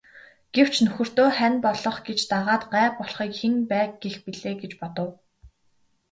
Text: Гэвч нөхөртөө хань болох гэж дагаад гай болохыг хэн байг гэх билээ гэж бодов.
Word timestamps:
Гэвч 0.55 0.75
нөхөртөө 0.83 1.29
хань 1.37 1.57
болох 1.65 1.97
гэж 2.07 2.19
дагаад 2.31 2.63
гай 2.73 2.87
болохыг 2.97 3.31
хэн 3.39 3.55
байг 3.71 3.91
гэх 4.03 4.15
билээ 4.25 4.55
гэж 4.61 4.71
бодов. 4.81 5.11